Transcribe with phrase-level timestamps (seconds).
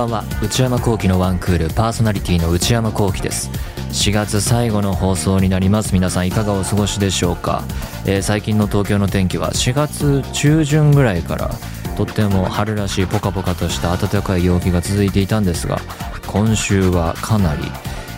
[0.00, 0.24] ばんは。
[0.42, 3.50] 内山聖輝のワンクールパーソナリティの内山聖輝です。
[3.92, 5.92] 4月最後の放送になります。
[5.92, 7.64] 皆さんいかがお過ごしでしょうか、
[8.06, 11.50] えー、最近の東京の天気は4月中旬ぐらいから
[11.96, 15.80] とっても春らしいポカポカとした暖かい陽気が続いていたんですが
[16.26, 17.62] 今週はかなり、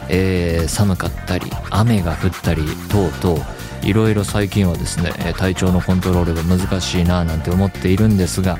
[0.08, 3.44] えー、寒かったり雨が降ったり等々
[3.82, 8.58] いろいろ最近はですね体調のコントロールが難しいななんて思っているんですが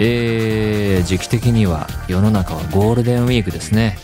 [0.00, 3.98] えー、時期的には世の中はゴールデンウィークですね、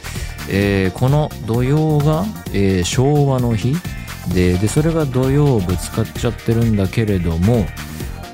[0.50, 3.74] えー、この土曜が、えー、昭和の日。
[4.32, 7.66] ででそれが土曜ぶつかっちゃってるんだけれども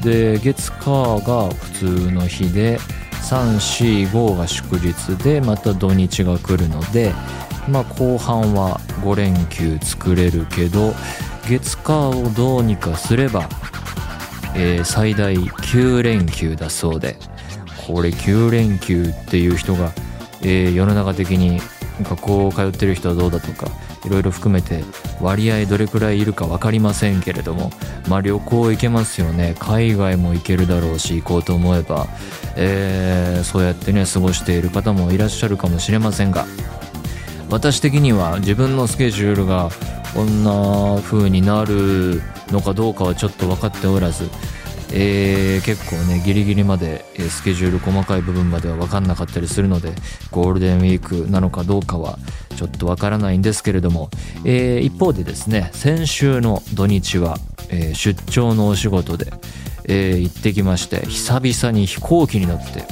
[0.01, 2.79] で月火が普通の日で
[3.23, 7.13] 345が祝日でまた土日が来るので
[7.69, 10.95] まあ後半は5連休作れるけど
[11.49, 13.49] 月火をどうにかすれば、
[14.55, 17.17] えー、最大9連休だそうで。
[17.87, 19.93] これ9連休っていう人が、
[20.43, 21.61] えー、世の中的に
[22.03, 23.71] 学校通ってる人はどうだとか
[24.05, 24.83] いろいろ含めて
[25.21, 27.71] 割合どれくらいいるか分かりませんけれども
[28.09, 29.55] まあ旅行行けますよね。
[29.59, 32.07] 海外も行けるだろうし行こうと思えば、
[32.57, 36.47] えー、そうやってね過ごしている方もいらっしゃるかもしれませんが
[37.49, 39.69] 私的には自分のスケジュールが
[40.15, 44.29] こんな風になるのかどうかはちょっと分かっておらず
[44.95, 49.93] えー、結構ねギリギリまで、えスケジュール細かい部分までは分かんなかったりするので
[50.31, 52.19] ゴールデンウィークなのかどうかは
[52.57, 54.11] ちょっと分からないんですけれども、
[54.45, 57.39] えー、一方でですね先週の土日は、
[57.71, 59.33] えー、出張のお仕事で、
[59.89, 62.85] え行ってきまして久々に飛行機に乗って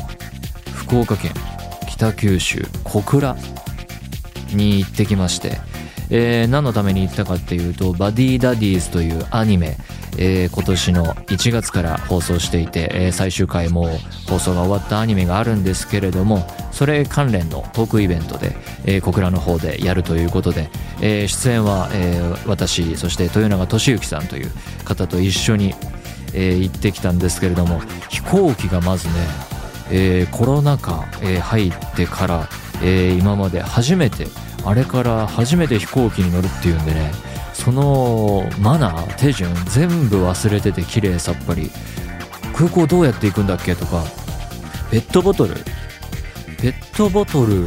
[0.73, 1.33] 福岡県
[1.89, 3.37] 北九州小倉
[4.55, 5.59] に行ってきまして、
[6.11, 9.77] え、何のために行ったかっていうと「バディダディーズ」というアニメ
[10.19, 13.89] えー、今年の1月から放送していて、えー、最終回も
[14.29, 20.71] 放送が終わったアニメがあるんですけれどもそれ関連のトークイベントで、えー、小倉の方でやるということで、
[21.01, 24.51] えー、出演は、えー、私そして豊永俊之さんという
[24.85, 25.75] 方と一緒に、
[26.35, 29.15] えー、行ってきたんですけれども飛行機がまずね、
[29.91, 32.49] えー、コロナ禍、えー、入ってから、
[32.83, 34.27] えー、今まで初めて
[34.65, 37.30] あれから初めて飛行機に乗るっていうんでね
[37.63, 41.71] そのマナー手順全部忘れてて綺麗さっぱり。
[42.55, 44.03] 空港どうやって行くんだっけとか。
[44.91, 45.55] ペットボトル。
[46.59, 47.67] ペットボトル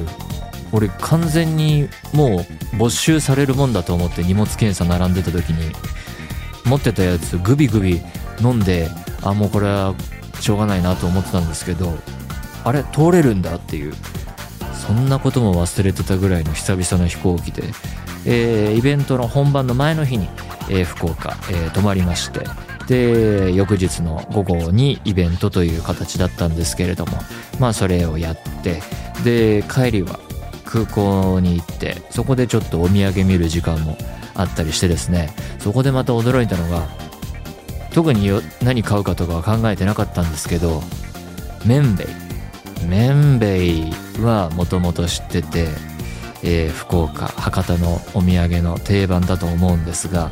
[0.71, 5.71] 俺完全にもう没収されるもんだと思って荷物検査並んでた時に。
[6.65, 8.01] 持ってたやつグビグビ
[8.41, 8.89] 飲んで
[9.21, 9.93] あもうこれは
[10.39, 11.93] しょうがないなと思ってたんですけど
[12.63, 13.93] あれ通れるんだっていう。
[14.73, 17.63] そんなことも忘れてたぐらいの久々の飛行機で。
[18.25, 20.27] えー、イベントの本番の前の日に、
[20.69, 22.41] えー、福岡、えー、泊まりまして
[22.87, 27.13] で翌日の午後にイベントという形だったんですけれども
[27.59, 28.81] まあそれをやって
[29.23, 30.19] で帰りは
[30.65, 33.97] 空港に行ってそこでちょっとお土産見る時間も
[34.35, 35.29] あったりしてですね
[35.59, 36.87] そこでまた驚いたのが
[37.93, 38.29] 特に
[38.63, 40.81] 何買うかとかは考えてなかったんですけど
[41.65, 42.07] 麺べい
[42.87, 45.67] 麺べいはもともと知ってて
[46.43, 50.31] えー、福岡博多のお土産の定番だと思うんですが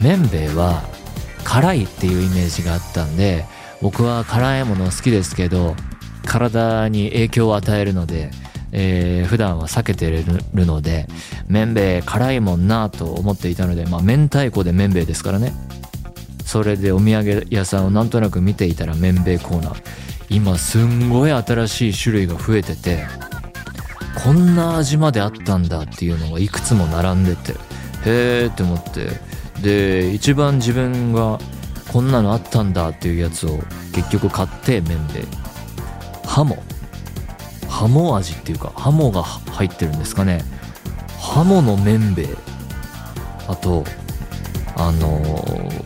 [0.00, 0.82] 麺べいは
[1.44, 3.44] 辛いっていうイメージがあったんで
[3.82, 5.76] 僕は辛いもの好きですけど
[6.26, 8.30] 体に影響を与えるので、
[8.72, 10.24] えー、普段は避けてる
[10.66, 11.06] ので
[11.48, 15.52] 麺べい辛いもんなと思っていたのでまあ明太子で麺べいですからね。
[16.44, 19.82] それでお土産屋さんをなんとなく見ていたら麺べいコーナー。
[20.30, 23.04] 今すんごい新しい種類が増えてて
[24.22, 27.52] こんな味まであったんだっていうのがいくつも並んでて
[28.04, 29.30] へーって思って。
[29.62, 31.38] で一番自分が
[31.92, 33.58] こんなのあったんだっていうやつを
[33.92, 35.24] 結局買って麺で。
[36.24, 36.62] ハモ。
[37.68, 40.44] ハモ味っていうかハモが入ってるんですかね。
[41.18, 42.28] ハモの麺べい
[43.46, 43.84] あと
[44.76, 45.20] あの、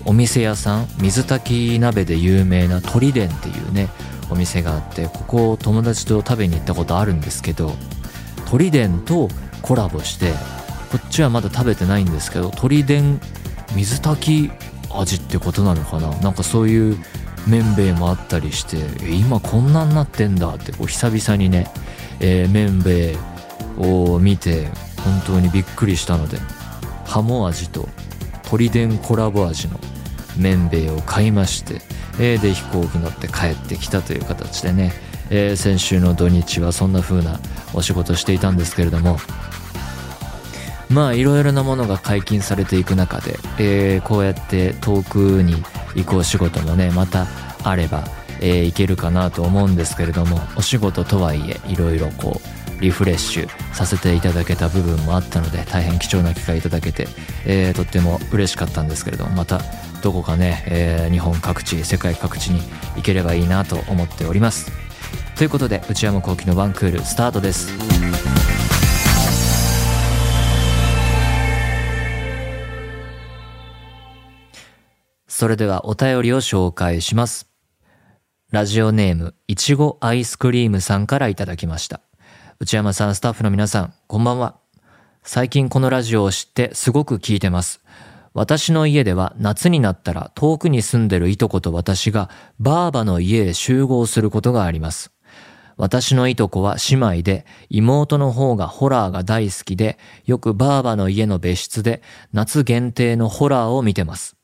[0.04, 3.88] お店屋さん水炊き鍋で有名な鳥伝っていうね
[4.30, 7.74] お店があってここを友達と食べに行ったことあるんですけど
[8.46, 9.28] 鳥伝と
[9.62, 10.32] コラボして
[10.92, 13.20] こっちはまだ食べてないんですけど鳥伝
[13.74, 14.52] 水炊き
[14.94, 16.10] 味ってことなのかな？
[16.20, 16.96] なんかそういう
[17.48, 18.78] 麺べいもあったりして
[19.10, 21.66] 今こんなになってんだってこう久々にね、
[22.20, 23.16] えー、麺べい
[23.78, 24.68] を見て
[25.04, 26.38] 本当にびっくりしたので
[27.04, 27.88] ハモ味と
[28.48, 29.78] 鳥伝コラボ味の
[30.38, 31.80] 麺べいを買いまして、
[32.20, 34.92] えー、で飛行機乗って帰ってきたという形でね、
[35.30, 37.38] えー、先週の土日はそんな風な
[37.72, 39.18] お仕事していたんですけれども
[40.90, 45.62] まあいろいろなものが解禁されていく中で、えー、こうやって遠くに
[45.94, 47.26] 行くお仕事もねまた
[47.62, 48.04] あれば、
[48.40, 52.40] えー、行けるかなと思うんですけれどもお仕事とはいえいろいろこ
[52.78, 57.06] うリフレッシュさせていただけた部分もあったので大変貴重な機会いただけて、
[57.46, 59.60] えー、とっても嬉しかったんですけれどもまた
[60.02, 62.60] どこかね、えー、日本各地世界各地に
[62.96, 64.83] 行ければいいなと思っております。
[65.36, 67.68] ということで内山昂輝の1クールスタートです。
[75.26, 77.50] それではお便りを紹介します。
[78.52, 82.00] ラジオネームいちごアイスクリームさんからいただきました。
[82.60, 84.56] 内山さんスタッフの皆さんこんばんは。
[85.24, 87.83] 最近このラジオを知ってすごく聞いてます。
[88.34, 92.28] 私の家では夏になったら遠くに住んでるいとこと私が
[92.58, 95.12] バーバの家へ集合することがあります。
[95.76, 102.02] 私のいとこは姉妹で妹の方がホラーが大好きでよくバーバの家の別室で
[102.32, 104.36] 夏限定のホラーを見てます。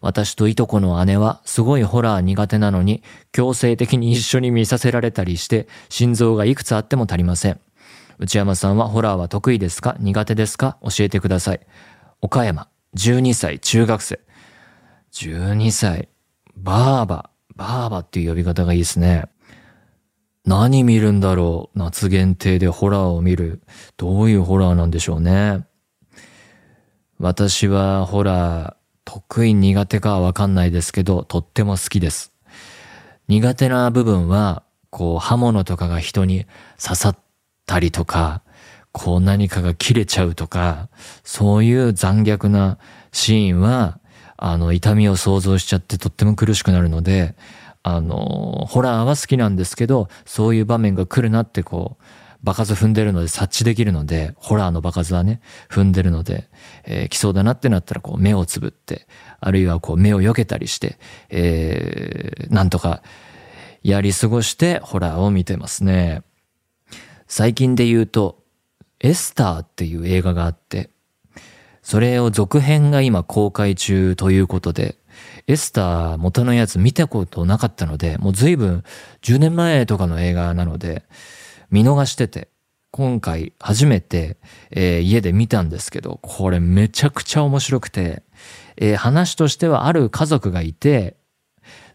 [0.00, 3.02] 私といとこの姉はすごいホラー苦手なのに
[3.32, 7.60] 強制的に一緒に見させられたりして心臓がいくつあっても足りません。
[8.18, 9.96] 内山さんはホラーは得意ですか？
[9.98, 10.78] 苦手ですか？
[10.82, 11.60] 教えてください。
[12.20, 12.68] 岡山。
[12.96, 14.20] 12歳、中学生。
[15.12, 16.08] 12歳、
[16.56, 19.26] バーバ、バーバっていう呼び方がいいですね。
[20.46, 23.60] 何見るんだろう夏限定でホラーを見る。
[23.98, 25.66] どういうホラーなんでしょうね。
[27.18, 32.32] 私はホラー、得意苦手かはわかんないですけど、とっても好きです。
[33.28, 36.46] 苦手な部分は、こう刃物とかが人に
[36.82, 37.18] 刺さっ
[37.66, 38.42] たりとか、
[38.96, 40.88] こう何かが切れちゃうとか、
[41.22, 42.78] そういう残虐な
[43.12, 44.00] シーンは、
[44.38, 47.36] あの、痛みを想像しちゃってとっても苦しくなるので、
[47.82, 52.04] あの、ホラーは好きなんですけど、そういう場面が来るなってこう、
[52.42, 56.48] 場数踏んでるので察知できるので、ホラーの場数はね、踏んでるので、
[56.84, 59.06] えー、来そうだなってなったらこう目をつぶって、
[59.40, 63.02] あるいはこう目を避けたりして、えー、なんとか
[63.82, 66.22] やり過ごしてホラーを見てますね。
[67.28, 68.45] 最近で言うと、
[69.00, 70.90] エスターっていう映画があって、
[71.82, 74.96] それを続編が今公開中ということで、
[75.46, 78.82] エスター元のやつ見たことなかったので、もう随分
[79.22, 81.04] 10年前とかの映画なので、
[81.70, 82.48] 見逃してて、
[82.90, 84.38] 今回初めて、
[84.70, 88.22] えー、家で見たんですけど、これめちゃくちゃ面白くて、
[88.76, 91.16] えー、話としてはある家族がいて、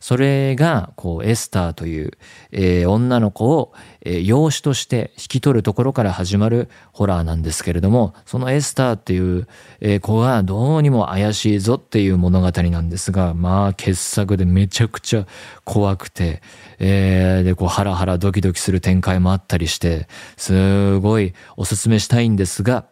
[0.02, 2.12] それが、こう、エスターという、
[2.52, 3.72] えー、女の子を、
[4.04, 9.48] えー、養子として引き取るところから始まるホラーなんですけれども、そのエスターっていう、
[9.80, 15.28] えー、子がどうにも怪しいぞっていう物語なんですが、まあ、傑作でめちゃくちゃ
[15.66, 16.42] 怖くて、
[16.80, 22.86] えー、で、こう、ハラハラドキドキする展開もあったりして、すごいおすすめしたいんですが、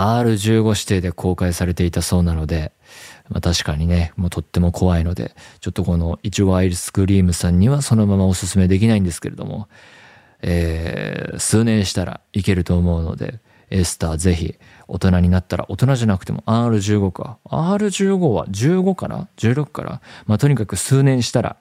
[0.00, 2.72] R15 指定で公開されていたそうなので、
[3.28, 9.68] まあ、確かにね、もうとっても怖いので、ちょっとこのいちごアイスクリームさんにはそのままおすすめできないんですけれども、
[10.42, 14.56] えー、数年したらいけると思うので、エスターぜひ
[14.88, 17.38] 大人になったら、大人じゃなくても R15 か。
[17.44, 20.00] R15 は15かな ?16 から。
[20.26, 21.56] まあ、とにかく数年したら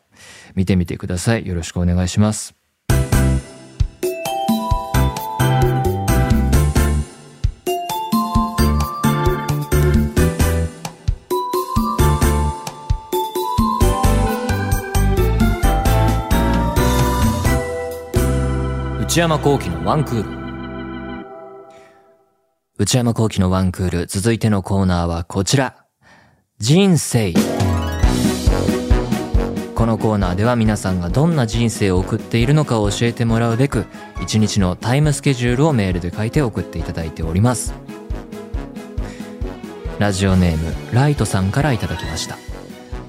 [0.55, 1.45] 見てみてください。
[1.45, 2.58] よろしくお願いします。
[19.09, 21.25] 内山幸輝のワンクール。
[22.77, 25.77] 内山幸輝のワンクール、続いてのコーナーはこちら。
[26.59, 27.33] 人生。
[29.73, 33.87] このコーナーでは皆さんがどんな人生を送っているのかを教えてもらうべく、
[34.21, 37.73] 一日のタイムスケジュールをメールで書いて送っていただいております。
[39.97, 42.37] ラジオネーム、ライトさんからいただきました。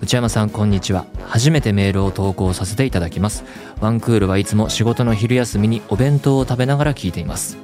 [0.02, 1.04] 内山さんこんにちは。
[1.26, 3.44] 初めてメールを投稿させていただきます。
[3.80, 7.58] ワンクールはいつも仕事の昼休みにお弁当を食べながら聞いています。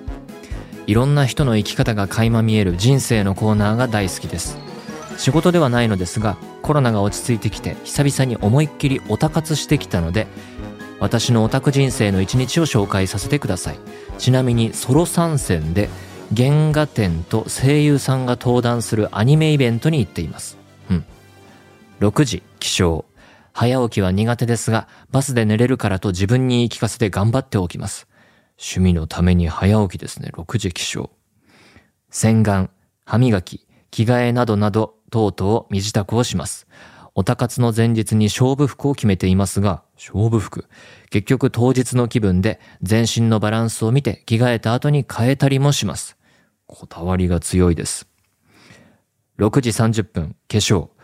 [0.87, 4.59] いろんな人の生き方が垣間見える人生のコーナーが大好きです。
[5.17, 10.27] 仕事ではないのですがコロナが落ち着いてきて久々に思いっきりオタ活してきたので
[11.01, 13.79] 私のオタク人生の一日を紹介させてください。
[14.19, 15.89] ちなみにソロ参戦で
[16.37, 20.66] 原画展と声優さんが登壇するアニメイベントに行っています。
[22.01, 23.05] 6時起床。
[23.53, 28.07] 早起きは苦手ですが、バスで寝れるからと自分に言い聞かせて頑張っておきます。
[28.59, 30.31] 趣味のために早起きですね。
[30.35, 31.11] 6時起床。
[32.11, 32.69] 洗顔、
[33.05, 36.67] 歯磨き、着替えなどなど、等々身支度をします。
[37.15, 40.67] おたかつの前日に勝負服を決めていますが、勝負服。
[41.09, 46.19] 結局当日の気分で全身のバランスを見て着替えた後に変えたりもします。
[46.67, 48.07] こだわりが強いです。
[49.39, 50.96] 6時30分、化粧。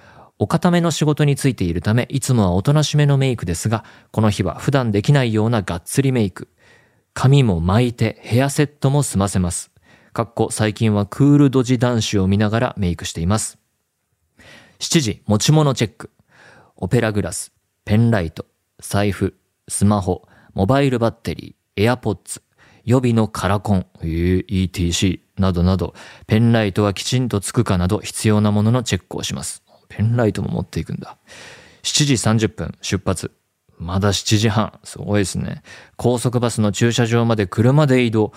[0.43, 6.49] お固めの仕事についているため、いつもはおとなしめのメイクですが、この日は普段できないようながっつりメイク。
[7.15, 9.71] 髪も巻いてヘアセットも済ませます。
[10.13, 13.57] かっこ最近はクールドジ男子を見ながらメイクしています。
[14.81, 16.11] 7時、持ち物チェック。
[16.75, 17.53] オペラグラス、
[17.85, 18.47] ペンライト、
[18.81, 19.37] 財布、
[19.69, 22.43] スマホ、モバイルバッテリー、エアポッツ、
[22.85, 25.95] 予備のカラコン、ETC などなど、
[26.27, 29.62] ペンライトはきちんとつくかなど必要なもののチェックをします。
[29.95, 31.19] ペンライトも持っていくんだ。
[31.83, 33.33] 7時30分出発。
[33.79, 34.79] まだ7時半。
[34.85, 35.63] すごいですね。
[35.97, 38.33] 高速バスの駐車場まで車で移動。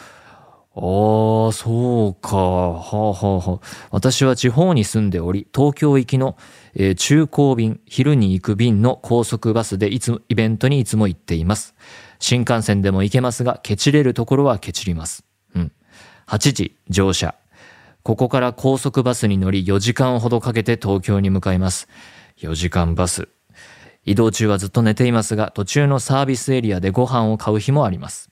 [0.77, 2.35] ああ、そうか。
[2.35, 6.35] はあ、はあはあ、私は地方に住んでおり、東京行きの、
[6.73, 11.75] えー、中高便、昼に行く便の高速バスでいつイベントにいつも行っています。
[12.19, 15.23] 新幹線でも行けますが、ケチれるところはケチります。
[15.55, 15.71] うん。
[16.27, 17.35] 8時、乗車。
[18.05, 21.87] ここから高速バスに乗り4時間ほどかけて東京に向かいます。
[22.37, 23.29] 4時間バス。
[24.03, 28.29] 移動中はずっと寝ていますが、途中のサービスエリアでご飯を買う日もあります。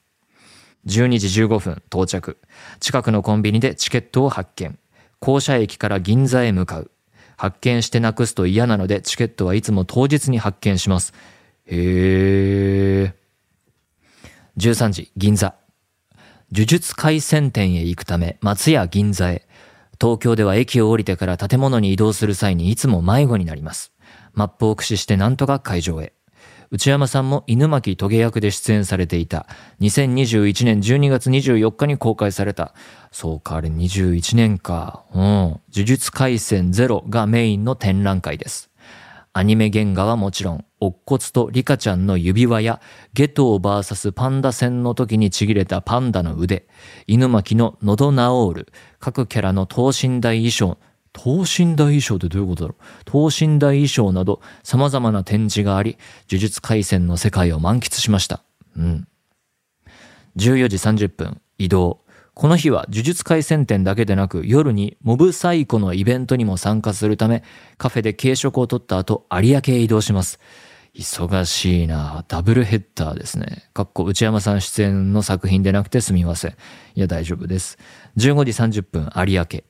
[0.85, 2.37] 12時15分到着。
[2.81, 4.77] 近くのコンビニでチケットを発見。
[5.17, 6.91] 校舎駅から銀座へ向かう。
[7.35, 11.15] 発見してなくすと嫌なのでチケットはいつも当日に発見します。
[11.65, 13.13] へー。
[14.55, 15.55] 13時、銀座。
[16.51, 19.47] 呪術回戦店へ行くため、松屋銀座へ。
[19.99, 23.93] 東京では駅を降りてから建物に移動する際にいつも迷子になります。
[24.33, 26.13] マップを駆使してなんとか会場へ。
[26.71, 29.45] 内山さんも犬巻棘役で出演されていた
[29.81, 32.73] 2021年12月24日に公開された。
[33.11, 35.03] そうか、あれ21年か。
[35.13, 35.21] うん。
[35.21, 38.71] 呪術廻戦ゼロがメインの展覧会です。
[39.35, 42.79] アニメ原画はもちろん、乙骨とリカちゃんの指輪や、
[43.13, 46.67] ゲトー VS パンダ戦の時にちぎれたパンダの腕、
[47.07, 50.77] 犬巻の喉ナオール、各キャラの等身大衣装、
[51.13, 52.83] 等身大衣装ってどういうことだろう？
[53.05, 55.97] 等身大衣装など様々な展示があり、
[56.29, 58.43] 呪術回戦の世界を満喫しました。
[58.77, 59.07] うん。
[60.37, 62.02] 14時30分、移動。
[62.33, 67.43] この日は呪術回戦展だけでなく夜にモブサイコのイベントにも参加するため
[67.77, 70.39] カフェで軽食を取った後有明へ移動します。
[70.95, 73.69] 忙しいなダブルヘッダーですね。
[73.73, 76.51] かっこ内山さん出演の作品でなくてすみません。
[76.95, 77.77] いや大丈夫です。
[78.17, 79.61] 15時30分有明。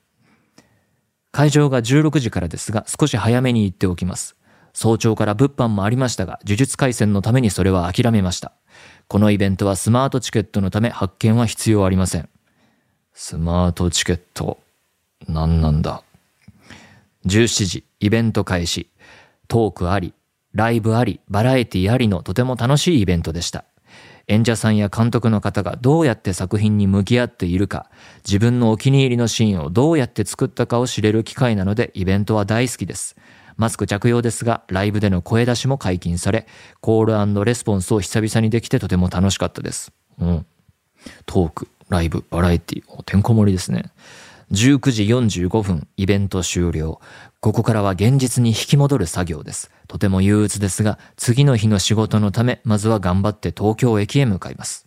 [1.32, 4.36] 会場が16時からですが少し早めに行っておきます。
[4.72, 8.52] 早朝から物販もありましたが、呪術回戦のためにそれは諦めました。
[9.06, 12.28] このイベントはスマートチケットのため発券は必要ありません。
[13.16, 14.58] スマートチケット、
[15.28, 16.02] 何なんだ。
[17.26, 18.90] 17時、イベント開始。
[19.46, 20.14] トークあり、
[20.52, 23.64] ライブあり、バラエティありのとても楽しいイベントでした。
[24.26, 27.88] 演者さんや監督の方がどうやって作品に向き合っているか、
[28.26, 33.14] 自分のお気に入りのシーンをどうやって作ったかを知れる機会なのでイベントは大好きです。
[33.56, 36.48] マスク着用ですが、ライブでの声出しも解禁され、
[36.80, 39.92] コールレスポンスを久々にできてとても楽しかったです。
[40.18, 40.46] うん。
[41.26, 43.92] トーク、ライブ、バラエティ、てんこ盛りですね。
[44.52, 47.00] 19時45分、イベント終了。
[47.40, 49.70] ここからは現実に引き戻る作業です。
[49.88, 54.86] とても憂鬱ですが、次の日の仕事のため、まずは頑張って東京駅へ向かいます。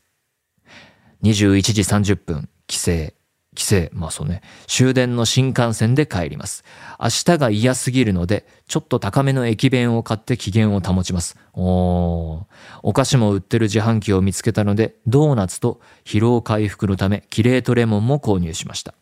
[1.24, 3.17] 21時30分、帰省。
[3.58, 6.64] 帰省、まあそうね、終電の新幹線で帰ります。
[7.00, 11.36] 明日が嫌すぎるので、ちょっと高めの駅弁を買って機嫌を保ちます。
[11.54, 12.44] おー。
[12.84, 18.94] お菓子も売ってる自販機を見つけたので、ドーナツと疲労回復のため、キレートレモンも購入しました。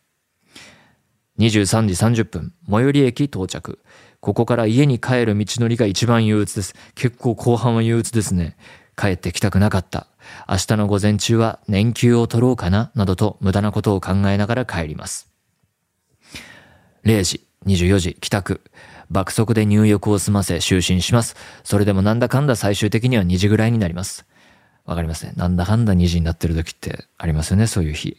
[1.38, 3.80] 23時30分、最寄り駅到着。
[4.20, 6.74] ここから家に帰る道のりが一番憂鬱です。
[6.94, 8.56] 結構後半は憂鬱ですね。
[8.96, 10.06] 帰ってきたくなかった。
[10.48, 15.30] 明日の午前中は年休を取ろうかな、などと無駄なことを考えながら帰ります。
[17.04, 18.60] 0時、24時、帰宅。
[19.08, 21.36] 爆速で入浴を済ませ就寝します。
[21.62, 24.26] それでもなんだかんだ最終的には2時ぐらいになります。
[24.84, 25.32] わかりますね。
[25.36, 28.16] なんだかんだ2時になってる時ってありますよね、そういう日。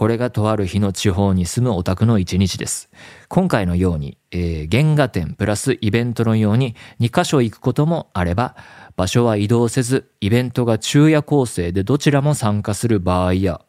[0.00, 2.88] これがとある日の地方に住むオタクの一日です。
[3.28, 8.56] 今回のように、えー、原画展プラスイベントのように2箇所行くこともあれば、
[8.96, 13.60] 場所は移動せず、イベントが昼夜構成でどちらも参加する場合や、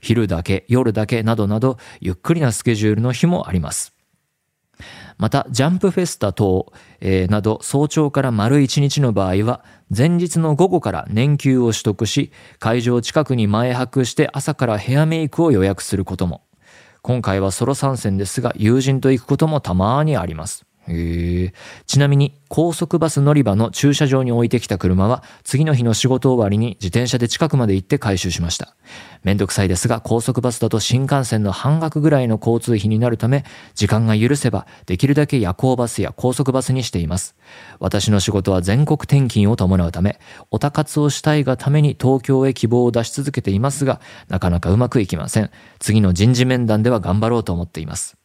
[0.00, 3.92] 昼だけ、夜だけなどなど、ゆっくりなスケジュールの日もあります。
[5.22, 9.64] また、ジャンプフェスタ等、えー、など早朝から丸1日の場合は、
[9.96, 16.42] 前日の午後から年休を取得し、会場近くに前泊して朝からヘアメイクを予約することも。
[17.02, 20.66] 今回はソロ参戦ですが、友人と行くこともたまにあります。
[20.88, 21.52] へ。
[21.86, 28.76] ちなみに高速バス乗り場の駐車場に置いてきた車は次の日の仕事終わりに自転車で近くまで行って回収しました。
[29.22, 37.36] めんどくさいですが高速バスだと新幹線の半額ぐらいの交通費になるため時間が許せばできるだけ夜行バスや高速バスにしています。
[37.78, 40.18] 私の仕事は全国転勤を伴うため
[40.50, 45.50] おたかつをしたいがために東京へ希望を出し続けていますがなかなかうまくいきません。
[45.78, 48.16] 次の人事面談では頑張ろうと思っています。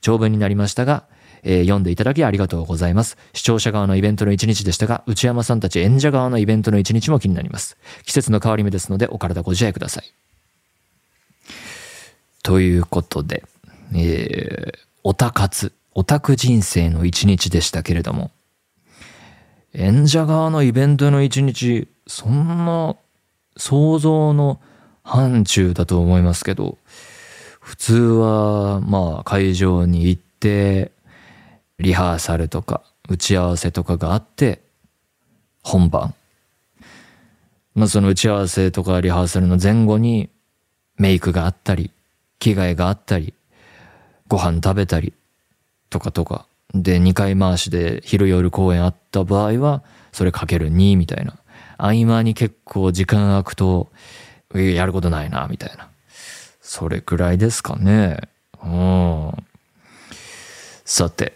[0.00, 1.06] 長文になりましたが
[1.42, 3.16] えー、読んでいただきありがとうございます。
[3.32, 7.76] 視聴者側のイベントの一日でしたが、内山さんたち演者側のイベントの一日も気になります。
[8.04, 10.12] 季節の変わり目ですので、お体ご自愛ください。
[12.42, 13.42] ということで、
[13.94, 18.30] えー、オタ活、オタク人生の一日でしたけれども、
[19.74, 22.96] 演者側のイベントの一日、そんな
[23.56, 24.60] 想像の
[25.02, 26.78] 範疇だと思いますけど、
[27.60, 30.92] 普通は、まあ、会場に行って、
[31.78, 34.60] リハーサルとか打ち合わせとかがあって
[35.62, 36.14] 本番。
[37.74, 40.30] まあその打ち合わせとかリハーサルの前後に
[40.96, 41.90] メイクがあったり
[42.38, 43.34] 着替えがあったり
[44.28, 45.12] ご飯食べたり
[45.90, 46.46] とかとか。
[46.74, 51.38] で2回回しで昼夜公演あった場合はそれかける2みたいな。
[51.78, 53.90] 合間に結構時間空くと
[54.54, 55.88] やることないなみたいな。
[56.60, 58.18] それくらいですかね。
[58.64, 59.32] うん。
[60.84, 61.34] さて。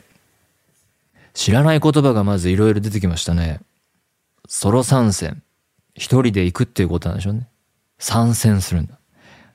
[1.41, 3.61] 知らない言葉がまずいろいろ出てきましたね。
[4.47, 5.43] ソロ参戦。
[5.95, 7.49] 一人で行くっていうことなんでしょうね。
[7.99, 8.99] 参戦するんだ。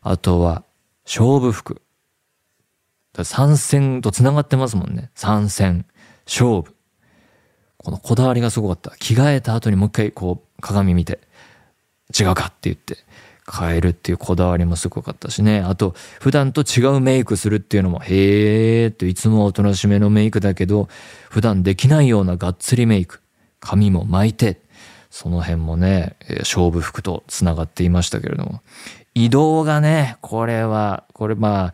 [0.01, 0.63] あとは、
[1.05, 1.83] 勝負服。
[3.23, 5.11] 参戦と繋がってますもんね。
[5.13, 5.85] 参戦、
[6.25, 6.73] 勝負。
[7.77, 8.97] このこだわりがすごかった。
[8.97, 11.19] 着替えた後にもう一回こう鏡見て、
[12.19, 12.97] 違うかって言って、
[13.51, 15.59] 変えるっていうこだわりもすごかったしね。
[15.59, 20.89] あと、普段と違うメイクするっていうのも、へーっていつもおとなしめのメイクだけど、
[21.29, 23.21] 普段できないようながっつりメイク。
[23.59, 24.61] 髪も巻いて、
[25.09, 28.61] その辺もね、勝負服と繋がっていましたけれども。
[29.13, 31.73] 移動がね、これは、これまあ、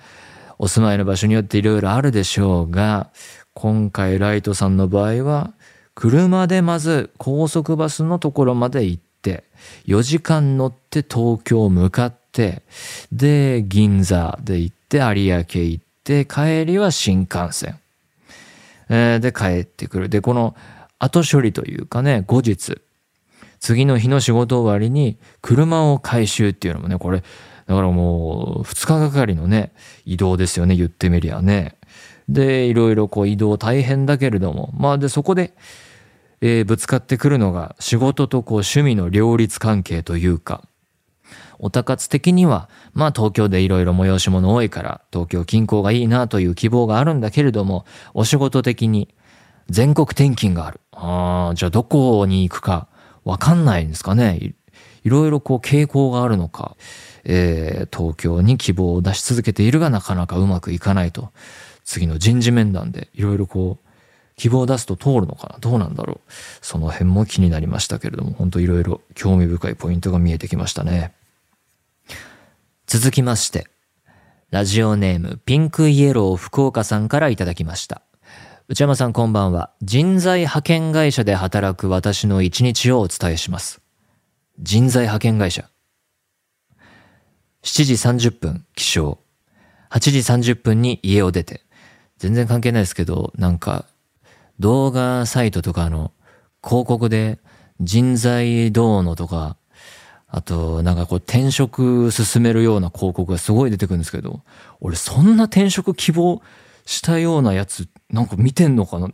[0.59, 3.10] お住まいの場所によっていろいろあるでしょうが、
[3.53, 5.53] 今回ライトさんの場合は、
[5.95, 9.11] 車でまず高速バスのところまで行って、
[9.86, 12.63] 4時間乗って東京向かって、
[13.12, 17.79] で、銀座で行って、有明行って、帰りは新幹線。
[18.89, 20.10] で、帰ってくる。
[20.10, 20.55] で、この
[20.99, 22.81] 後処理というかね、後日、
[23.60, 27.23] 次の日の仕事終わりに車を回収っていうのもね、これ、
[27.67, 29.71] だからもう2日がかりのね、
[30.05, 31.75] 移動ですよね、言ってみりゃね。
[32.27, 35.53] で、いろいろこう移動大変だけれども、まあで、そこで、
[36.41, 40.63] えー、ぶつかってくるのが仕事とこう趣味の両立関係というか、
[41.60, 49.13] おたかつ的には、まあ東京でいろいろ催し物多いから東京近郊がいいなという希望があるんだけれども、お仕事的に
[49.69, 50.80] 全国転勤がある。
[50.91, 52.88] ああ、じゃあどこに行くか
[53.23, 54.56] わかんないんですかね。
[55.04, 56.75] いろいろこう傾向があるのか、
[57.23, 61.30] えー、東京に希望を出し続けているがなかなかうまくいかないと。
[61.84, 63.90] 次の人事面談でいろいろこう
[64.36, 65.60] 希望を出すと通るのかな？
[65.60, 66.32] どうなんだろう？
[66.62, 71.13] その辺も気になりましたけれども、本当いろいろ興味深いポイントが見えてきましたね。
[72.88, 73.67] 続きまして、
[74.50, 78.02] ラジオネームピンクイエロー福岡さんからいただきました。
[78.67, 79.72] 内山さんこんばんは。
[79.82, 83.82] 人材派遣会社で働く私の一日をお伝えします。
[84.60, 85.70] 人材派遣会社。
[87.63, 87.94] 7時
[88.30, 89.17] 30分起床。
[89.89, 91.62] 8時30分に家を出て。
[92.17, 93.86] 全然関係ないですけど、なんか
[94.62, 96.13] 動画サイトとかの
[96.63, 97.39] 広告で
[97.80, 99.58] 人材どうのとか、
[100.28, 104.43] あと、なんかこう転職進めるような広告がすごい出てくるんですけど、
[104.80, 106.41] 俺そんな転職希望
[106.86, 109.10] したようなやつ、なんか見てんのかな？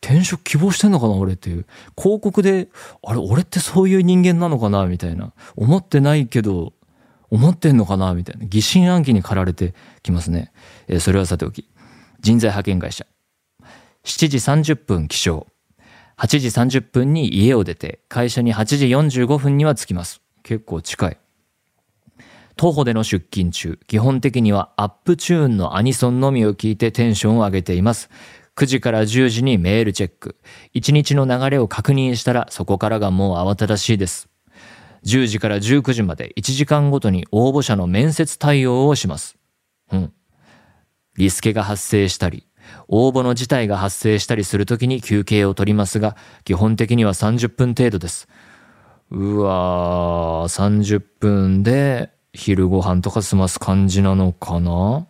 [0.00, 1.14] 転職希望してんのかな？
[1.14, 1.66] 俺っていう。
[1.96, 2.68] 広告で、
[3.04, 4.86] あれ俺ってそういう人間なのかな？
[4.86, 5.32] みたいな。
[5.56, 6.72] 思ってないけど、
[7.28, 8.14] 思ってんのかな？
[8.14, 8.46] みたいな。
[8.46, 9.74] 疑心暗鬼に駆られて
[10.04, 10.52] きますね。
[10.86, 11.68] えー、それはさておき。
[12.20, 13.04] 人材派遣会社。
[14.04, 14.38] 7時
[14.72, 15.46] 30分起床。
[16.16, 20.20] 8時30分に家を出て、会社に8時45分には着きます。
[20.42, 21.18] 結構近い。
[22.56, 28.10] 徒歩での出勤中、基本的にはアップチューンのアニソンのみを聞いてテンションを上げています。
[28.56, 30.36] 9時から10時にメールチェック。
[30.74, 34.28] 1日の流れを確認したらそこからがもう慌ただしいです。
[35.04, 39.36] 10時から19時まで1時間ごとに応募者の面接対応をします。
[39.92, 40.12] うん。
[41.16, 42.47] リスケが発生したり、
[42.88, 48.28] 応募の事態が発生したりするときに休憩を取りますが、基本的には30分程度です。
[49.10, 55.06] うわー、30分で昼ご飯とか済ます感じなのかな？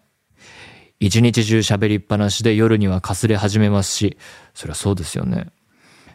[1.01, 4.19] 一日中喋りっぱなしで夜にはかすれ始めますし、
[4.55, 5.49] そりゃそうですよね。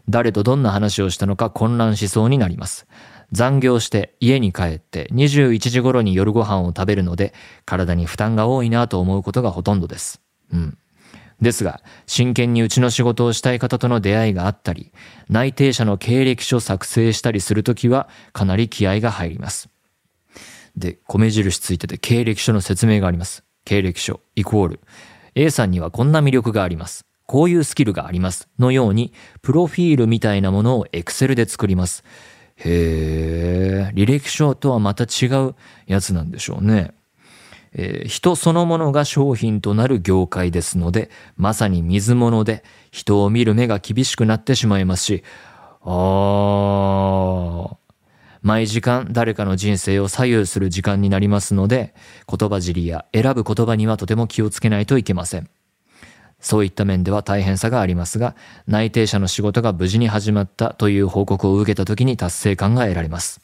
[0.10, 2.88] 誰とどんな話をしたのか混乱しそうになります。
[3.32, 7.34] 残業して家に帰って21時頃に夜ご飯を食べるので
[7.66, 10.22] 体に負担が多いなと思うことがほとんどです。
[10.52, 10.78] うん。
[11.42, 14.92] ですが、真剣にうちの仕事をしたい方との出会いがあったり、
[15.30, 19.70] 内定者の経歴書作成したりするときはかなり気合が入ります。
[20.76, 23.44] で、米印ついてて経歴書の説明があります。
[23.66, 24.80] 経歴書イコール
[25.36, 27.06] A さんにはこんな魅力があります。
[27.26, 28.50] こういうスキルがあります。
[28.60, 32.04] のように、プロフィールみたいなものを Excel で作ります。
[32.58, 35.56] へえ、履歴書とはまた違う
[35.88, 36.94] やつなんでしょうね。
[37.74, 45.24] えー、人そのものが商品となる業界ですので、まさに水物で人を見る目が厳しくなってしまいますし、
[45.82, 47.76] あー、
[48.42, 51.94] 毎時間誰かの人生を左右する時間になりますので、
[52.28, 55.50] 言葉尻や選ぶ言葉にはとても気をつけないといけません。
[56.44, 58.36] そういった面では大変さがありますが、
[58.68, 63.40] 内定者の仕事が無事に始まったという報告を受けた時に達成感が得られます。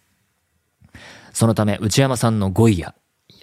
[1.31, 2.93] そのため、内山さんの語彙や、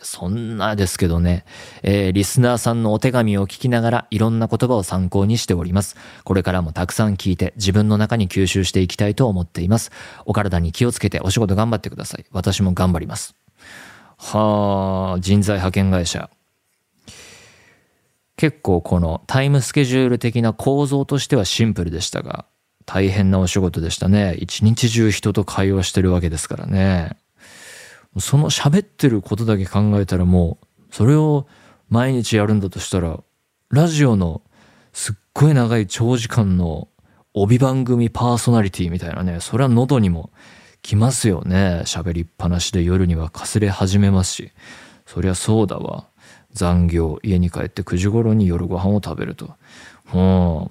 [0.07, 1.45] そんなですけどね、
[1.83, 5.97] えー、リスナーさんのお手紙を聞きながらいろんな言葉を参考にしております。
[6.25, 9.90] これからもたくさん聞いて自分の中に吸収していきたいと思っています。
[10.25, 12.25] お体に気をつけてお仕事頑張ってください。
[12.31, 13.35] 私も頑張ります。
[14.19, 16.31] はあ、人材派遣会社。
[18.37, 22.47] 結構このタイムスケジュール的な構造としてはシンプルでしたが、
[22.85, 24.37] 大変なお仕事でしたね。
[24.38, 27.16] 一日中人と会話してるわけですからね。
[28.18, 31.46] その喋ってることだけ考えたらもう、それを
[31.88, 33.20] 毎日やるんだとしたら、
[33.70, 34.42] ラジオの
[34.92, 36.88] すっごい長い長時間の
[37.35, 40.31] 帯番組パーソナリティみたいなね、それは喉にも
[40.83, 41.83] 来ますよね。
[41.85, 44.52] 喋りっぱなしで夜にはかすれ始めますし。
[45.05, 46.07] そりゃそうだわ。
[46.52, 49.55] 残業、家に帰って9時頃に夜ご飯を食べると。
[50.14, 50.70] うん。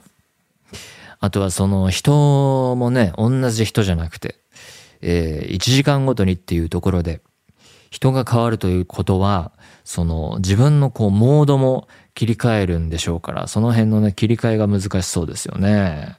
[1.19, 4.35] あとはその人もね、同じ人じゃなくて、
[5.01, 7.21] えー、1時間ごとにっていうところで、
[7.95, 9.53] 人が変わるということは、
[9.85, 16.17] その自分のこうモードも切り替えるんでしょうから、その辺のね、切り替えが難しそうですよね。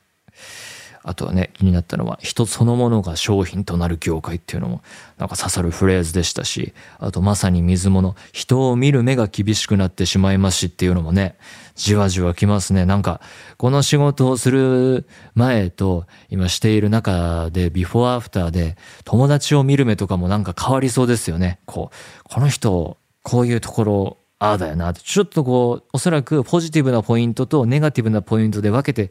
[1.08, 4.82] あとはね、気になったのは、人そのものが商品となる業界っていうのも、
[5.18, 11.36] なんか刺さるフレーズでしたし、あとまさに水物、人を見る目が厳しくなってしまいますしっていうのもね、
[11.76, 12.86] じわじわきますね。
[12.86, 13.20] なんか、
[13.56, 21.60] この仕事をする前と、今している中で、ビフォーアフターで、友達を見る目とかもなんか変わりそうですよね。
[21.66, 24.92] こう、この人、こういうところ、ああだよな。
[24.92, 29.10] ちょっとこう、おそらくポジティブなポイントとネガティブなポイントで分けて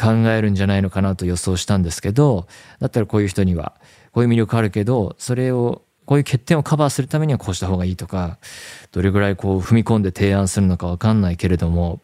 [0.00, 2.46] 考えるんじゃないのかなと予想したんですけど、
[2.78, 3.74] だったらこういう人には、
[4.12, 8.38] こういう魅力あるけど、それを、こういう欠点をカバーするためにはこうした方がいいとか、
[8.92, 12.00] どれぐらいこう踏み込んで提案するのかわかんないけれども、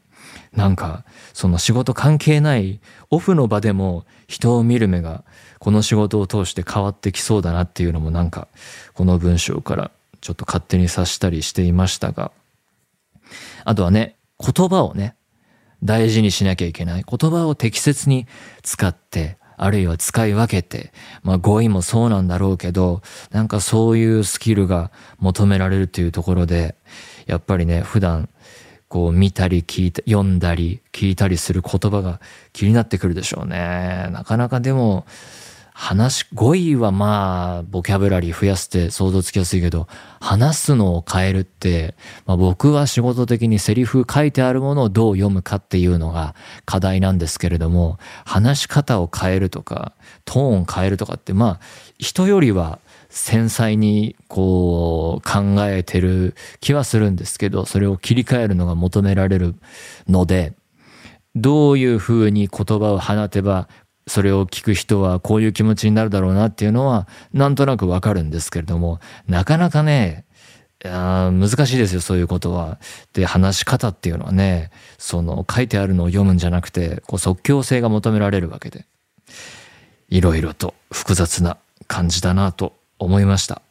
[0.53, 2.81] なんか、その仕事関係ない
[3.11, 5.25] オフの場でも人を見る目が
[5.59, 8.49] この仕事を通して変わってきそうだなっていうのもなんか、
[8.95, 12.33] この文章からちょっと勝手に察したりしていましたが、
[13.65, 15.17] あとはね、言葉をね、
[15.83, 17.05] 大事にしなきゃいけない。
[17.09, 18.27] 言葉を適切に
[18.63, 26.77] 使って、あるいは使い分けて、まあ語彙もそうなんだろうけど、なんかそういうスキルが求められるというところで、
[27.27, 28.29] やっぱりね、普段、
[28.89, 32.21] こう見たり聞いた、読んだり聞いたりする言葉が
[32.53, 34.09] 気になってくるでしょうね。
[34.13, 35.07] なかなかでも、
[35.79, 39.89] 話、語彙はまあ、ボキャブラリー増やすって想像つきやすいけど、
[40.21, 46.35] 話すのを変えるって、まあ僕は仕事的にセリフ書いてあるものをどう読むかっていうのが
[46.65, 49.93] 課題なんですけれども、話し方を変えるとか、
[50.25, 51.61] トーンを変えるとかって、まあ、
[51.99, 52.79] 人よりは
[53.11, 59.55] 繊細にこう考えてる気はするんですけど、それを切り替えるのが求められる
[60.09, 60.55] ので、
[61.35, 63.69] どういうふうに言葉を放てば
[64.07, 70.27] それを聞く人はこういう気持ちになるだろうなっていうのはなんとなくわかるんですけれども、なかなかね
[70.85, 72.79] あ、難しいですよ、そういうことは。
[73.13, 78.87] で、話し方っていうのはね、その書いてあるのを読むんじゃなくて、こう即興性が求められるわけで、
[80.09, 81.57] いろいろと複雑な
[81.89, 83.63] 感じだなと思いました。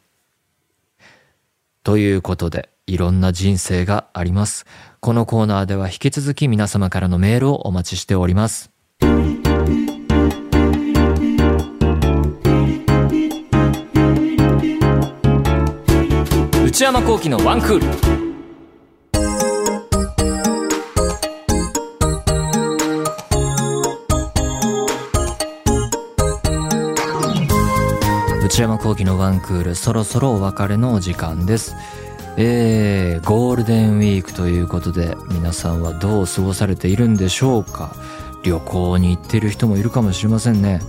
[1.82, 4.66] ということで、いろんな人生があります。
[5.00, 8.70] このコーナーでは引き続き皆様からのメールをお待ちしております。
[16.76, 17.86] 内山幸輝のワンクール。
[28.44, 31.74] 内山幸輝のワンクールそろそろお別れのお時間です。
[32.36, 37.96] えー、ゴールデンウィークということで皆さんはどう過ごされているんでしょうか？
[38.42, 40.82] 旅行に行ってる人もいるかもしれませんね。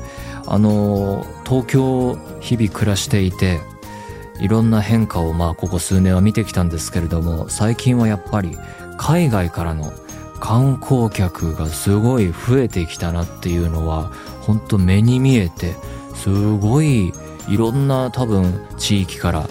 [0.48, 3.62] あの東京日々暮らしていて
[4.40, 8.58] いろんな変化をまあここ数年は見てきたんですけれども最近はやっぱり
[8.98, 9.94] 海外からの
[10.40, 15.76] 観光客がすごい増えてきたなっていうのは本当目に見えて
[16.16, 17.12] すごい
[17.48, 19.48] いろんな多分地域から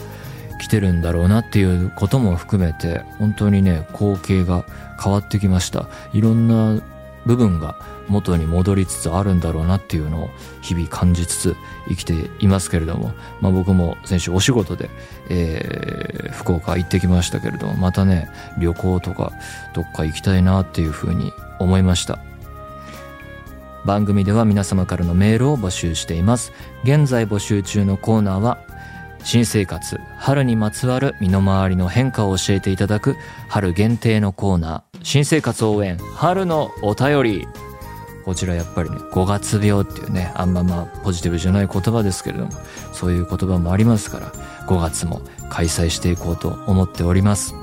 [0.61, 4.65] 来てるんだろうなっていうことも含めて本当にね光景が
[5.03, 5.89] 変わってきました。
[6.13, 6.83] いろんな
[7.27, 7.77] 部分が
[8.09, 10.31] 元に戻りつつあるんだろうなっていうのを
[10.63, 11.57] 日々感じつつ
[11.89, 14.89] 生きていますけれども、まあ、僕も先週お仕事で、
[15.29, 19.33] えー、福岡行ってきましたけれどもまたね旅行とか
[19.75, 22.19] どっか行きたいなっていうふうに思いました。
[23.85, 26.53] 番組では皆様からのメールを募集しています。
[26.83, 28.59] 現在募集中のコーナーは
[29.23, 33.17] 新生活春にまつわる身の回りの変化を教えていただく
[33.49, 34.86] 春限定のコーナー。
[35.07, 37.49] 新生活応援春のお便り。
[38.25, 42.51] こちらやっぱりね5月病っていうねあんままあポジティブじゃない言葉ですけれども
[42.93, 44.33] そういう言葉もありますから
[44.67, 47.55] 5月も開催していこうと思っております。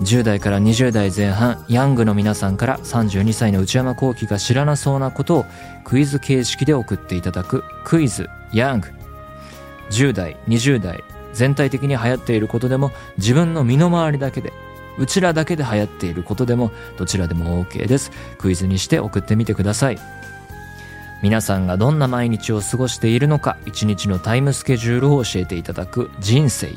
[0.00, 5.44] 10代から20代前半ヤングの皆さんから32歳の内山聖輝が知らなそうなことを
[5.84, 8.88] クイズ形式で送っていただくクイズヤング。
[9.90, 14.54] 10代20代全体的に流行っていることでも自分の身の回りだけで
[14.98, 18.10] うちらだけで流行っていることでもどちらでも OK です。
[18.38, 19.98] クイズにして送ってみてください。
[21.22, 26.70] 皆さんがどんな毎日を過ごしているのか一日のタイムスケジュールを教えていただく人生。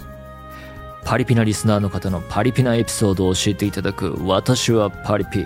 [1.03, 5.45] パリピなリスナーの方のパリピなエピソードを教えていただく私はパリピ。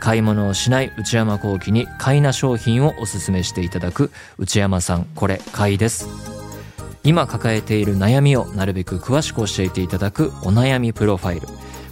[0.00, 6.37] 買い物をしない内山幸輝に買いな商品をおすすめしていただく内山さんこれ買いです。
[7.04, 11.48] 今抱えている悩みをなるべく詳しく教えていただくお悩みプロファイル。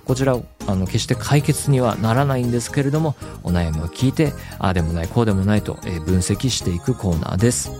[0.06, 7.72] こちらをあの決して解決にはならないんですけれどもお悩みを聞いてああでもないこうでもないと、え分析していくコーナーです、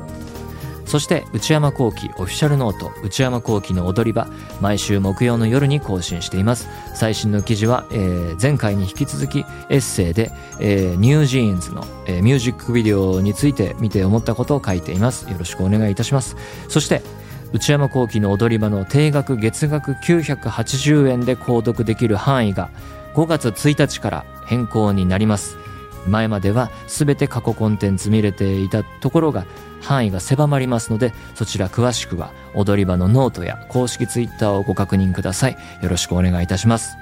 [0.85, 2.91] そして内山昂輝オフィシャルノート。
[3.03, 4.27] 内山昂輝の踊り場。
[4.59, 6.67] 毎週木曜の夜に更新しています。
[6.95, 15.29] 最新の記事は、えー、前回に引き続きエッセイで、えー、 NewJeans の、えー、ミュージックビデオについて見て思ったことを書いています。
[15.29, 16.35] よろしくお願いいたします。
[16.69, 17.03] そして
[17.51, 22.69] 内山昂輝の踊り場の定額月額980円で購読できる範囲が
[23.15, 25.57] 5月1日から変更になります。
[26.07, 29.45] 前までは全て過去コンテンツ見れていたところが
[29.81, 35.57] 範囲が狭まりますのでそちら詳しくは踊り場のノートや公式ツイッターをご確認ください。
[35.81, 36.98] よろしくお願いいたします。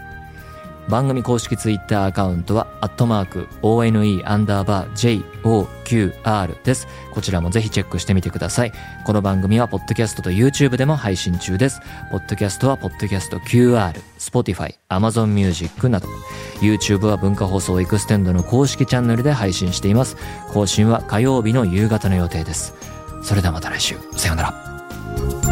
[0.89, 6.87] 番組公式ツイッターアカウントは、アットマーク、ONE アンダーバー JOQR です。
[7.11, 8.71] こちらもぜひチェックしてみてください。
[9.05, 11.81] この番組は、ポッドキャストと YouTube でも配信中です。
[12.09, 16.07] ポッドキャストは、ポッドキャスト QR、Spotify、Amazon Music など、
[16.61, 20.15] YouTube は文化放送エクステンドの公式チャンネルで配信しています。
[20.53, 22.73] 更新は火曜日の夕方の予定です。
[23.23, 23.97] それではまた来週。
[24.13, 25.46] さようなら。